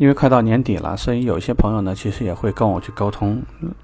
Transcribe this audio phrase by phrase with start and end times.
[0.00, 3.42] 因为快到年底了，所以有些朋友呢，其实也会跟我去沟通，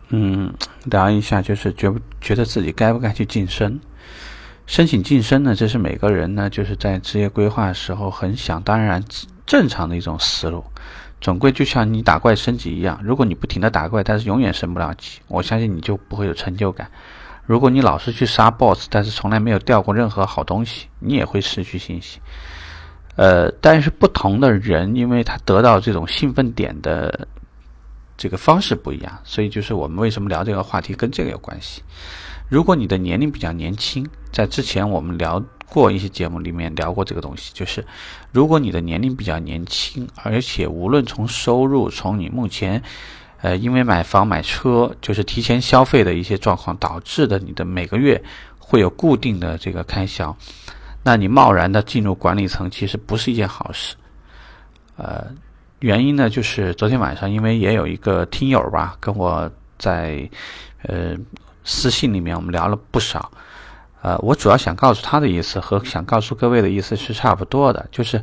[0.08, 0.50] 嗯，
[0.84, 3.78] 聊一下，就是觉不觉得自己该不该去晋升？
[4.66, 9.04] 申请晋升呢，这是每个人呢，就是在职业规划的时候很想当然
[9.44, 10.64] 正常的一种思路。
[11.20, 16.90] 总归就像你打怪升级一样，如果你不停的打怪，但是永远升不了级，我相信你就不会有成就感。
[17.44, 22.22] 如果你老是去杀 BOSS，但是从来没有掉过任何好东西，你也会失去信心。
[23.16, 27.26] 呃，但是不同的人，因为他得到这种兴奋点的
[28.16, 31.82] 这个方式不一样，所以就是我们为什么聊这个话题跟这个有关系。
[32.48, 37.84] 如果你的年龄比较年轻，在之前我们聊过一些节目里面聊过这个东西，就是
[38.32, 42.82] 如果你的年龄比较年轻，而且无论从收入，从你目前
[43.40, 48.22] 呃因为买房买车就是提前消费的一些状况导致的，你的每个月
[48.58, 50.36] 会有固定的这个开销。
[51.06, 53.94] 那你贸然的进入管理层，其实不是一件好事。
[54.96, 55.24] 呃，
[55.78, 59.48] 原因呢，就是昨天晚上，因为也有一个听友吧，跟我
[59.78, 60.28] 在
[60.82, 61.14] 呃
[61.62, 63.30] 私信里面，我们聊了不少。
[64.02, 68.20] 呃，我主要想告诉他的意思和想告诉各位的意思是差不多的，就是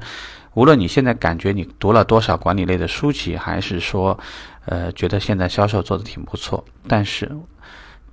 [0.53, 4.20] 无论你现在感觉你读了多少管理类的书籍，还是说
[4.66, 7.31] 呃觉得现在销售做的挺不错，但是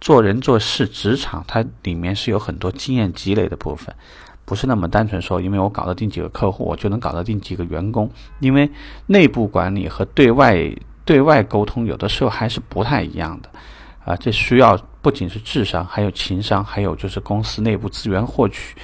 [0.00, 3.92] 做人做事职场它里面是有很多经验积累的部分。
[4.50, 8.10] 不是那么单纯说，因为我搞得定几个客户，我就能搞得定几个员工。
[8.40, 8.68] 因为
[9.06, 10.68] 内部管理和对外
[11.04, 13.48] 对外沟通，有的时候还是不太一样的。
[14.04, 18.74] 啊，这需要不仅是智商，还有情商，还有就是公司内部资源获取，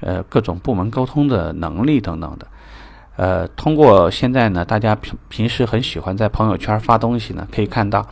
[0.00, 2.46] 呃，各种部门沟通的能力等等的。
[3.16, 8.08] 呃，通过现在呢，大家平平时很喜欢在朋友圈发东西呢，可以看到，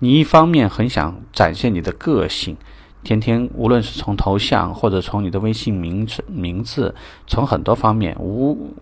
[0.00, 2.56] 你一方面很想展现你的个性。
[3.04, 6.94] 天天无论是从头像或者从你的微信名字名字，
[7.26, 8.74] 从很多方面无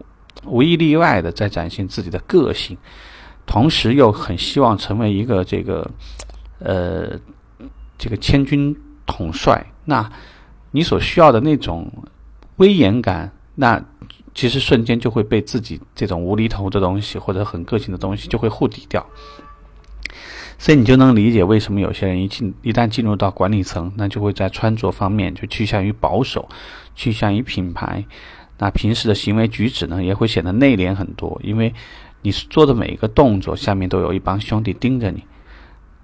[0.45, 2.77] 无一例外的在展现自己的个性，
[3.47, 5.91] 同时又很希望成为一个这个
[6.59, 7.19] 呃
[7.99, 8.75] 这个千军
[9.05, 9.67] 统帅。
[9.85, 10.11] 那
[10.73, 11.91] 你所需要的那种
[12.57, 13.83] 威严感，那
[14.35, 19.07] 其实瞬间就会被自己这种无厘头的东西或者很个性的东西就会护底掉。
[20.59, 26.49] 所以你就能理解为什么有些人一进一旦进入到管理层，那就会在穿着方面就趋向于保守，
[26.95, 28.05] 趋向于品牌。
[28.59, 31.75] 那平时的行为举止呢，也会显得内敛很多，因为
[32.23, 35.23] 你做的每一个动作下面都有一帮兄弟盯着你。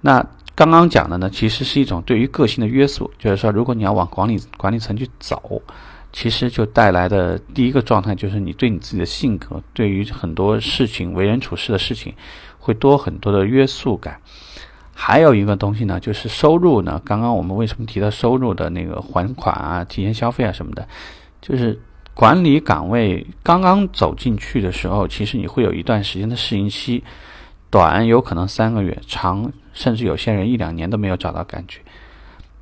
[0.02, 0.24] 那
[0.54, 5.62] 刚刚讲的呢，其实是一种对于个性的约束，就是说，如果你要往管理管理层去走，
[6.12, 12.14] 其实就带来的第一个状态就是你对你自己的性格，对于很多事情为人处事的事情。
[12.64, 14.20] 会多很多的约束感，
[14.94, 17.02] 还有一个东西呢，就是收入呢。
[17.04, 20.86] 刚刚我们为什么提到收入的那个还款啊、提前消费啊什么的，
[21.40, 21.76] 就是
[22.14, 27.02] 管理岗位刚刚走进去的时候，其实你会有一段时间的适应期，
[27.68, 31.80] 短有可能三个月，长甚至有些人一两年都没有找到感觉。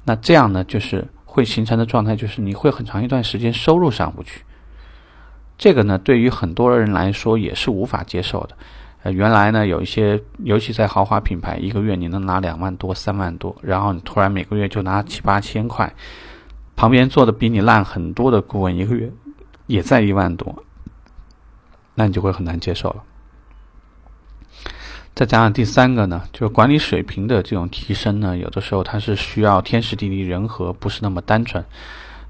[0.04, 4.42] 那这样呢，就是会形成的状态，就是你会很长一段时间收入上不去。
[5.56, 8.56] 这个呢，对于很多人来说也是无法接受的。
[9.04, 15.94] 呃，原来呢，有一些，尤其在豪华品牌，一个月你能拿两万多、三万多，然后你突然每个月就拿七八千块，
[16.74, 19.10] 旁边做的比你烂很多的顾问，一个月
[19.66, 20.64] 也在一万多，
[21.94, 23.04] 那你就会很难接受了。
[25.20, 31.62] 再加上第三个呢，就是管理水平的这种提升呢，有的时候它是需要天时地利人和，不是那么单纯，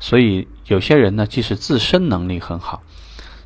[0.00, 2.82] 所以有些人呢，即使自身能力很好。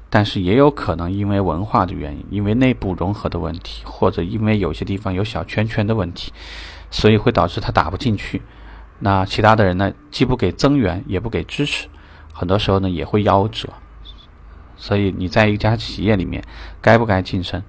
[0.08, 6.32] 但是也有可能因为文化的原因，因为内部融合的问题，或者因为有些地方有小圈圈的问题，
[6.90, 8.40] 所以会导致他打不进去。
[9.00, 11.88] 那其他的人呢，既不给增援，也不给支持，
[12.32, 13.68] 很多时候呢也会夭折。
[14.78, 16.42] 所以你在一家企业里面，
[16.80, 17.62] 该不该晋升？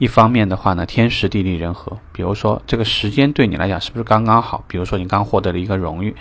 [0.00, 4.64] 一方面的话呢，天时地利人和，比如说这个时间对你来讲是不是刚刚好？
[4.66, 6.16] 比如说你刚获得了一个荣誉，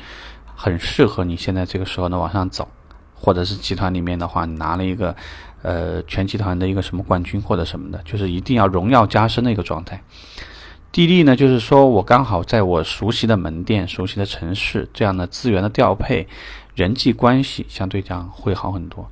[0.54, 2.68] 很适合你现在这个时候呢往上走。
[3.22, 5.14] 或者是集团里面的话，你拿了一个，
[5.62, 10.02] 呃，全集团的一个什么冠军或者什么的，就是一定要荣耀加身的一个状态。
[10.94, 16.30] 地利呢，就是说我刚好在我熟悉的门店、熟悉的城市，这样的资源的调配、
[16.76, 19.12] 人际关系相对讲会好很多。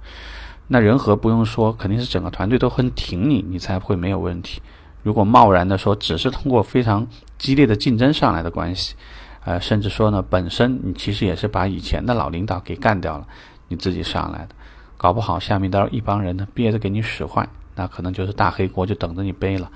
[0.68, 4.62] 那人和不用说，肯定是整个团队都很挺你，你才会没有问题。
[5.04, 8.96] 如果贸然的说，只是通过非常激烈的竞争上来的关系，
[9.46, 13.26] 呃，甚至说呢，本身你其实也是把以前的老领导给干掉了。
[13.70, 14.50] 你自己上来的，
[14.98, 19.70] 搞不好下面到一帮人呢憋着给你使坏，那可能就是大黑锅就等着你背了。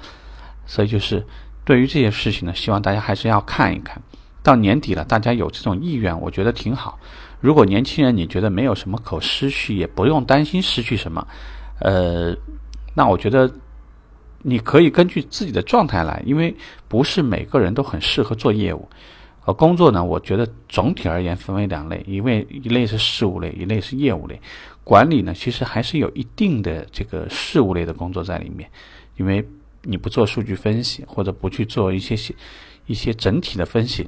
[0.65, 1.25] 所以就是
[1.65, 4.01] 对于这些事情呢，希望大家还是要看一看。
[4.43, 6.97] 到年底了，大家有这种意愿，我觉得挺好。
[7.41, 11.27] 如果年轻人你觉得没有什么可失去，也不用担心失去什么，
[11.79, 12.33] 呃，
[12.93, 13.51] 那我觉得
[14.43, 16.55] 你可以根据自己的状态来，因为
[16.88, 18.88] 不是每个人都很适合做业务。
[19.43, 24.39] 呃，工作呢，我觉得总体而言分为两类，一位一类是事务类，一类是业务类。
[24.83, 28.69] 管理呢，其实还是有一定的这个事务类的工作在里面，
[29.17, 29.43] 因为
[29.81, 32.15] 你不做数据分析或者不去做一些
[32.85, 34.07] 一些整体的分析，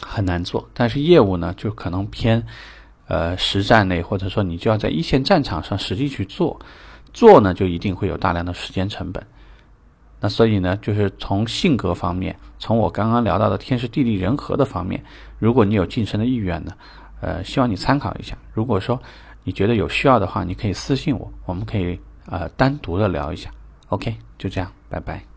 [0.00, 0.68] 很难做。
[0.74, 2.44] 但是业务呢，就可能偏
[3.06, 6.58] 呃实战类，或者说你就要在一线战场上实际去做，
[7.12, 9.24] 做呢就一定会有大量的时间成本。
[10.18, 15.02] 那所以呢，就是从性格方面，从我刚刚聊到的天时地利人和的方面，
[15.38, 16.72] 如果你有晋升的意愿呢，
[17.20, 18.36] 呃，希望你参考一下。
[18.52, 19.00] 如果说
[19.44, 23.50] 你觉得有需要的话，你可以私信我，我们可以呃单独的聊一下。
[23.88, 25.35] OK，就这样，拜拜。